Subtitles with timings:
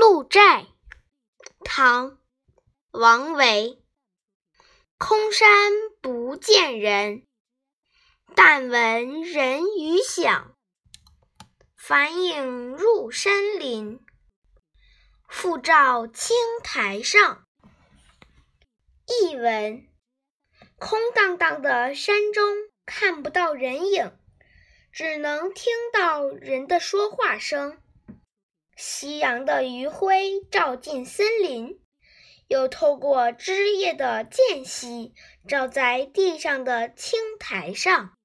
[0.00, 0.64] 鹿柴，
[1.64, 2.12] 唐·
[2.92, 3.82] 王维。
[4.96, 7.26] 空山不见人，
[8.36, 10.56] 但闻人语响。
[11.76, 13.98] 返影入深林，
[15.28, 17.44] 复照青苔上。
[19.20, 19.84] 译文：
[20.78, 24.16] 空荡荡的山中看不到人影，
[24.92, 27.82] 只能听到人的说话声。
[28.80, 31.80] 夕阳的余晖照进森林，
[32.46, 35.14] 又透过枝叶的间隙
[35.48, 38.17] 照在地上的青苔上。